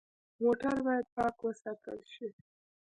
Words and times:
موټر 0.41 0.75
باید 0.85 1.05
پاک 1.15 1.35
وساتل 1.47 1.99
شي. 2.13 2.27